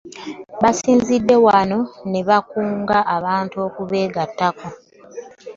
Basinzidde 0.61 1.35
wano 1.45 1.79
ne 2.11 2.21
bakunga 2.27 2.97
abantu 3.15 3.55
okubeegattako. 3.67 4.67